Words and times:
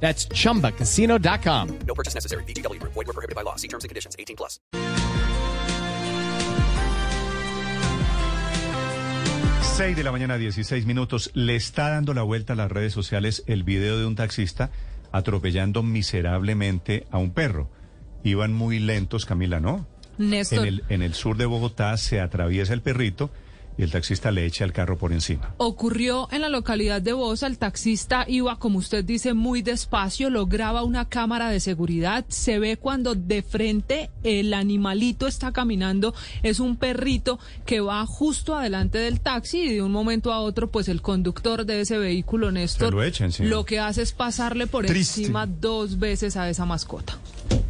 That's 0.00 0.28
chumbacasino.com. 0.28 1.68
No 1.86 1.94
purchase 1.94 2.14
necessary. 2.14 2.44
VGW 2.44 2.78
Group. 2.78 2.92
Void 2.94 3.06
were 3.06 3.12
prohibited 3.12 3.34
by 3.34 3.42
law. 3.42 3.56
See 3.56 3.68
terms 3.68 3.84
and 3.84 3.90
conditions. 3.90 4.14
18 4.18 4.36
plus. 4.36 4.60
Seis 9.76 9.94
de 9.94 10.02
la 10.04 10.10
mañana, 10.10 10.38
16 10.38 10.86
minutos. 10.86 11.30
Le 11.34 11.54
está 11.54 11.90
dando 11.90 12.14
la 12.14 12.22
vuelta 12.22 12.54
a 12.54 12.56
las 12.56 12.72
redes 12.72 12.94
sociales 12.94 13.42
el 13.46 13.62
video 13.62 13.98
de 13.98 14.06
un 14.06 14.16
taxista 14.16 14.70
atropellando 15.12 15.82
miserablemente 15.82 17.06
a 17.10 17.18
un 17.18 17.32
perro. 17.32 17.70
Iban 18.24 18.54
muy 18.54 18.78
lentos, 18.78 19.26
Camila, 19.26 19.60
¿no? 19.60 19.86
Néstor. 20.18 20.60
En 20.60 20.66
el, 20.66 20.84
en 20.88 21.02
el 21.02 21.12
sur 21.12 21.36
de 21.36 21.44
Bogotá 21.44 21.94
se 21.98 22.20
atraviesa 22.20 22.72
el 22.72 22.80
perrito 22.80 23.30
y 23.78 23.82
el 23.82 23.90
taxista 23.90 24.30
le 24.30 24.46
echa 24.46 24.64
el 24.64 24.72
carro 24.72 24.96
por 24.98 25.12
encima. 25.12 25.54
Ocurrió 25.58 26.28
en 26.30 26.40
la 26.40 26.48
localidad 26.48 27.02
de 27.02 27.12
Bosa, 27.12 27.46
el 27.46 27.58
taxista 27.58 28.24
iba, 28.28 28.58
como 28.58 28.78
usted 28.78 29.04
dice, 29.04 29.34
muy 29.34 29.62
despacio, 29.62 30.30
lo 30.30 30.46
graba 30.46 30.82
una 30.82 31.08
cámara 31.08 31.50
de 31.50 31.60
seguridad, 31.60 32.24
se 32.28 32.58
ve 32.58 32.76
cuando 32.76 33.14
de 33.14 33.42
frente 33.42 34.10
el 34.22 34.54
animalito 34.54 35.26
está 35.26 35.52
caminando, 35.52 36.14
es 36.42 36.60
un 36.60 36.76
perrito 36.76 37.38
que 37.64 37.80
va 37.80 38.04
justo 38.06 38.56
adelante 38.56 38.98
del 38.98 39.20
taxi 39.20 39.60
y 39.60 39.74
de 39.74 39.82
un 39.82 39.92
momento 39.92 40.32
a 40.32 40.40
otro, 40.40 40.70
pues 40.70 40.88
el 40.88 41.02
conductor 41.02 41.66
de 41.66 41.80
ese 41.80 41.98
vehículo, 41.98 42.50
Néstor, 42.50 42.94
lo 42.94 43.56
lo 43.56 43.64
que 43.64 43.80
hace 43.80 44.02
es 44.02 44.12
pasarle 44.12 44.66
por 44.66 44.86
Triste. 44.86 45.22
encima 45.22 45.46
dos 45.46 45.98
veces 45.98 46.36
a 46.36 46.48
esa 46.48 46.64
mascota. 46.64 47.18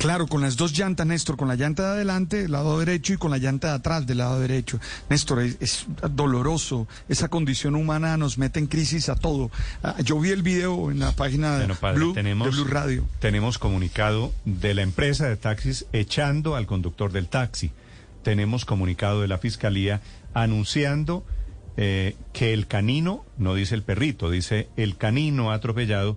Claro, 0.00 0.26
con 0.28 0.40
las 0.40 0.56
dos 0.56 0.72
llantas, 0.76 1.06
Néstor, 1.06 1.36
con 1.36 1.46
la 1.48 1.56
llanta 1.56 1.82
de 1.82 1.88
adelante 1.90 2.40
del 2.40 2.52
lado 2.52 2.78
derecho 2.78 3.12
y 3.12 3.16
con 3.18 3.30
la 3.30 3.36
llanta 3.36 3.68
de 3.68 3.74
atrás 3.74 4.06
del 4.06 4.16
lado 4.16 4.40
derecho. 4.40 4.80
Néstor, 5.10 5.40
es, 5.42 5.58
es 5.60 5.86
doloroso. 6.14 6.88
Esa 7.10 7.28
condición 7.28 7.74
humana 7.74 8.16
nos 8.16 8.38
mete 8.38 8.60
en 8.60 8.66
crisis 8.66 9.10
a 9.10 9.14
todo. 9.14 9.50
Ah, 9.82 9.96
Yo 10.02 10.18
vi 10.18 10.30
el 10.30 10.42
video 10.42 10.90
en 10.90 11.00
la 11.00 11.12
página 11.12 11.58
Bueno, 11.58 11.74
padre, 11.74 11.98
Blue, 11.98 12.14
tenemos, 12.14 12.46
de 12.46 12.62
Blue 12.62 12.70
Radio. 12.72 13.04
tenemos 13.18 13.58
comunicado 13.58 14.32
de 14.46 14.72
la 14.72 14.80
empresa 14.80 15.28
de 15.28 15.36
taxis 15.36 15.84
echando 15.92 16.56
al 16.56 16.64
conductor 16.64 17.12
del 17.12 17.28
taxi. 17.28 17.70
Tenemos 18.22 18.64
comunicado 18.64 19.20
de 19.20 19.28
la 19.28 19.36
fiscalía 19.36 20.00
anunciando 20.32 21.26
eh, 21.76 22.16
que 22.32 22.54
el 22.54 22.66
canino, 22.66 23.26
no 23.36 23.54
dice 23.54 23.74
el 23.74 23.82
perrito, 23.82 24.30
dice 24.30 24.68
el 24.78 24.96
canino 24.96 25.52
atropellado, 25.52 26.16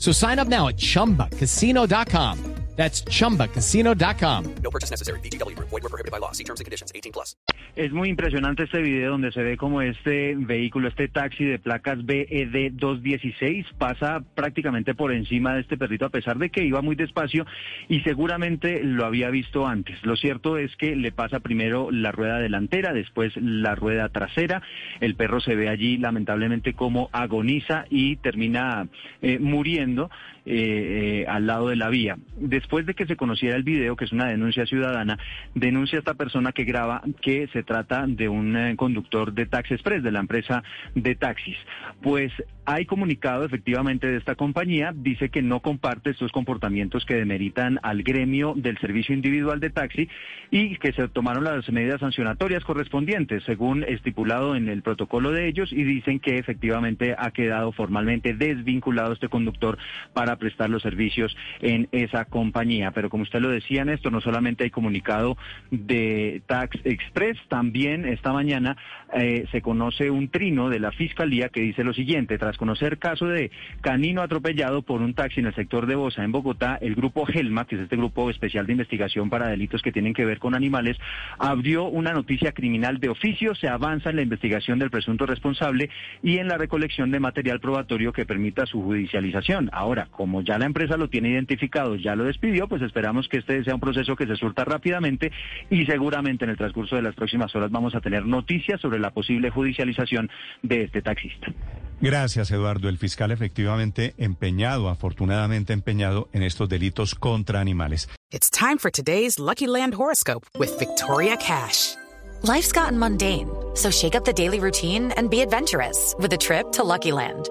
So 0.00 0.12
sign 0.12 0.38
up 0.38 0.48
now 0.48 0.68
at 0.68 0.78
chumbacasino.com. 0.78 2.49
That's 2.80 3.04
chumbacasino.com. 3.04 4.44
No 4.62 4.70
purchase 4.70 4.90
necessary. 4.90 5.20
VGW 5.20 5.54
Group. 5.54 5.68
Void 5.68 5.82
were 5.82 5.90
prohibited 5.90 6.10
by 6.10 6.18
law. 6.18 6.32
See 6.32 6.44
terms 6.44 6.60
and 6.60 6.64
conditions. 6.64 6.90
18 6.94 7.12
plus. 7.12 7.36
Es 7.76 7.92
muy 7.92 8.08
impresionante 8.08 8.64
este 8.64 8.80
video 8.80 9.12
donde 9.12 9.32
se 9.32 9.42
ve 9.42 9.56
como 9.56 9.82
este 9.82 10.34
vehículo, 10.34 10.88
este 10.88 11.08
taxi 11.08 11.44
de 11.44 11.58
placas 11.58 12.04
BED 12.04 12.72
216 12.72 13.66
pasa 13.78 14.24
prácticamente 14.34 14.94
por 14.94 15.12
encima 15.12 15.54
de 15.54 15.60
este 15.60 15.76
perrito 15.76 16.06
a 16.06 16.08
pesar 16.08 16.38
de 16.38 16.50
que 16.50 16.64
iba 16.64 16.82
muy 16.82 16.96
despacio 16.96 17.46
y 17.88 18.00
seguramente 18.00 18.82
lo 18.82 19.04
había 19.04 19.30
visto 19.30 19.66
antes. 19.66 20.02
Lo 20.04 20.16
cierto 20.16 20.56
es 20.56 20.74
que 20.76 20.96
le 20.96 21.12
pasa 21.12 21.40
primero 21.40 21.90
la 21.90 22.12
rueda 22.12 22.38
delantera, 22.38 22.92
después 22.92 23.34
la 23.36 23.74
rueda 23.74 24.08
trasera. 24.08 24.62
El 25.00 25.14
perro 25.14 25.40
se 25.40 25.54
ve 25.54 25.68
allí 25.68 25.96
lamentablemente 25.96 26.72
como 26.72 27.08
agoniza 27.12 27.84
y 27.88 28.16
termina 28.16 28.88
eh, 29.22 29.38
muriendo 29.38 30.10
eh, 30.46 31.22
eh, 31.22 31.26
al 31.28 31.46
lado 31.46 31.68
de 31.68 31.76
la 31.76 31.90
vía. 31.90 32.16
Después 32.36 32.69
de 32.70 32.94
que 32.94 33.06
se 33.06 33.16
conociera 33.16 33.56
el 33.56 33.62
video, 33.62 33.96
que 33.96 34.04
es 34.04 34.12
una 34.12 34.26
denuncia 34.26 34.64
ciudadana, 34.64 35.18
denuncia 35.54 35.98
a 35.98 36.00
esta 36.00 36.14
persona 36.14 36.52
que 36.52 36.64
graba 36.64 37.02
que 37.20 37.48
se 37.48 37.62
trata 37.62 38.06
de 38.06 38.28
un 38.28 38.56
eh, 38.56 38.76
conductor 38.76 39.32
de 39.32 39.46
Taxi 39.46 39.74
Express, 39.74 40.02
de 40.02 40.12
la 40.12 40.20
empresa 40.20 40.62
de 40.94 41.14
taxis. 41.14 41.56
Pues 42.00 42.32
hay 42.64 42.86
comunicado 42.86 43.44
efectivamente 43.44 44.06
de 44.06 44.16
esta 44.16 44.36
compañía, 44.36 44.92
dice 44.94 45.28
que 45.28 45.42
no 45.42 45.60
comparte 45.60 46.10
estos 46.10 46.30
comportamientos 46.30 47.04
que 47.04 47.16
demeritan 47.16 47.80
al 47.82 48.04
gremio 48.04 48.54
del 48.56 48.78
servicio 48.78 49.14
individual 49.14 49.58
de 49.58 49.70
taxi 49.70 50.08
y 50.50 50.76
que 50.76 50.92
se 50.92 51.08
tomaron 51.08 51.42
las 51.44 51.68
medidas 51.70 52.00
sancionatorias 52.00 52.64
correspondientes, 52.64 53.42
según 53.44 53.82
estipulado 53.82 54.54
en 54.54 54.68
el 54.68 54.82
protocolo 54.82 55.32
de 55.32 55.48
ellos, 55.48 55.72
y 55.72 55.82
dicen 55.82 56.20
que 56.20 56.38
efectivamente 56.38 57.16
ha 57.18 57.32
quedado 57.32 57.72
formalmente 57.72 58.34
desvinculado 58.34 59.12
este 59.12 59.28
conductor 59.28 59.76
para 60.12 60.36
prestar 60.36 60.70
los 60.70 60.82
servicios 60.82 61.36
en 61.60 61.88
esa 61.90 62.24
compañía. 62.26 62.59
Pero 62.94 63.08
como 63.08 63.22
usted 63.22 63.40
lo 63.40 63.48
decía, 63.48 63.84
Néstor, 63.84 64.12
no 64.12 64.20
solamente 64.20 64.64
hay 64.64 64.70
comunicado 64.70 65.36
de 65.70 66.42
Tax 66.46 66.78
Express, 66.84 67.38
también 67.48 68.04
esta 68.04 68.32
mañana 68.32 68.76
eh, 69.14 69.46
se 69.50 69.62
conoce 69.62 70.10
un 70.10 70.28
trino 70.28 70.68
de 70.68 70.78
la 70.78 70.92
Fiscalía 70.92 71.48
que 71.48 71.60
dice 71.60 71.84
lo 71.84 71.94
siguiente, 71.94 72.38
tras 72.38 72.58
conocer 72.58 72.98
caso 72.98 73.26
de 73.26 73.50
canino 73.80 74.20
atropellado 74.20 74.82
por 74.82 75.00
un 75.00 75.14
taxi 75.14 75.40
en 75.40 75.46
el 75.46 75.54
sector 75.54 75.86
de 75.86 75.94
Bosa, 75.94 76.22
en 76.22 76.32
Bogotá, 76.32 76.78
el 76.80 76.94
grupo 76.94 77.24
GELMA, 77.24 77.64
que 77.64 77.76
es 77.76 77.82
este 77.82 77.96
grupo 77.96 78.28
especial 78.30 78.66
de 78.66 78.72
investigación 78.72 79.30
para 79.30 79.48
delitos 79.48 79.80
que 79.82 79.92
tienen 79.92 80.12
que 80.12 80.24
ver 80.24 80.38
con 80.38 80.54
animales, 80.54 80.98
abrió 81.38 81.84
una 81.84 82.12
noticia 82.12 82.52
criminal 82.52 83.00
de 83.00 83.08
oficio, 83.08 83.54
se 83.54 83.68
avanza 83.68 84.10
en 84.10 84.16
la 84.16 84.22
investigación 84.22 84.78
del 84.78 84.90
presunto 84.90 85.24
responsable 85.24 85.88
y 86.22 86.38
en 86.38 86.48
la 86.48 86.58
recolección 86.58 87.10
de 87.10 87.20
material 87.20 87.58
probatorio 87.60 88.12
que 88.12 88.26
permita 88.26 88.66
su 88.66 88.82
judicialización. 88.82 89.70
Ahora, 89.72 90.08
como 90.10 90.42
ya 90.42 90.58
la 90.58 90.66
empresa 90.66 90.96
lo 90.96 91.08
tiene 91.08 91.30
identificado, 91.30 91.96
ya 91.96 92.14
lo 92.14 92.24
despidió, 92.40 92.66
pues 92.68 92.82
esperamos 92.82 93.28
que 93.28 93.38
este 93.38 93.62
sea 93.64 93.74
un 93.74 93.80
proceso 93.80 94.16
que 94.16 94.26
se 94.26 94.34
surta 94.36 94.64
rápidamente 94.64 95.30
y 95.68 95.84
seguramente 95.84 96.44
en 96.44 96.50
el 96.50 96.56
transcurso 96.56 96.96
de 96.96 97.02
las 97.02 97.14
próximas 97.14 97.54
horas 97.54 97.70
vamos 97.70 97.94
a 97.94 98.00
tener 98.00 98.24
noticias 98.24 98.80
sobre 98.80 98.98
la 98.98 99.10
posible 99.10 99.50
judicialización 99.50 100.30
de 100.62 100.84
este 100.84 101.02
taxista. 101.02 101.52
Gracias, 102.00 102.50
Eduardo. 102.50 102.88
El 102.88 102.96
fiscal 102.96 103.30
efectivamente 103.30 104.14
empeñado, 104.16 104.88
afortunadamente 104.88 105.74
empeñado 105.74 106.28
en 106.32 106.42
estos 106.42 106.68
delitos 106.68 107.14
contra 107.14 107.60
animales. 107.60 108.08
It's 108.30 108.48
time 108.50 108.78
for 108.78 108.90
today's 108.90 109.38
Lucky 109.38 109.66
Land 109.66 109.94
horoscope 109.94 110.46
with 110.58 110.78
Victoria 110.78 111.36
Cash. 111.36 111.94
Life's 112.42 112.72
gotten 112.72 112.98
mundane, 112.98 113.50
so 113.74 113.90
shake 113.90 114.14
up 114.14 114.24
the 114.24 114.32
daily 114.32 114.60
routine 114.60 115.12
and 115.18 115.28
be 115.28 115.42
adventurous 115.42 116.14
with 116.18 116.32
a 116.32 116.38
trip 116.38 116.72
to 116.72 116.82
Lucky 116.82 117.12
Land. 117.12 117.50